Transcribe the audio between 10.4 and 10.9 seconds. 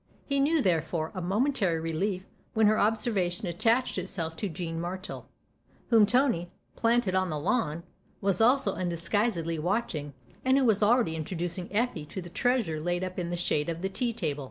and who was